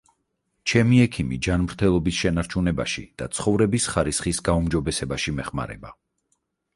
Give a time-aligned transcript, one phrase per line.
[0.71, 5.93] ჩემი ექიმი ჯანმრთელობის შენარჩუნებაში და ცხოვრების ხარისხის გაუმჯობესებაში მეხმარება.